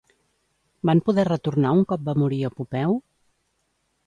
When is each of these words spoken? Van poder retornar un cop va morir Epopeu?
Van 0.89 1.01
poder 1.09 1.25
retornar 1.29 1.75
un 1.81 1.83
cop 1.93 2.09
va 2.09 2.17
morir 2.23 2.41
Epopeu? 2.51 2.97